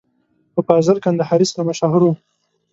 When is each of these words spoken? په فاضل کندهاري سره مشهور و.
په 0.53 0.59
فاضل 0.67 0.97
کندهاري 1.05 1.45
سره 1.51 1.61
مشهور 1.69 2.01
و. 2.05 2.13